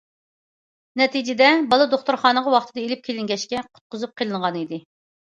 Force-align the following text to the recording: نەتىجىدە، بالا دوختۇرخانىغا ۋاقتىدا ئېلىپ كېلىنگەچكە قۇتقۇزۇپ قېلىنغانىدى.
نەتىجىدە، 1.01 1.49
بالا 1.73 1.87
دوختۇرخانىغا 1.91 2.53
ۋاقتىدا 2.53 2.85
ئېلىپ 2.87 3.05
كېلىنگەچكە 3.09 3.61
قۇتقۇزۇپ 3.75 4.15
قېلىنغانىدى. 4.23 4.81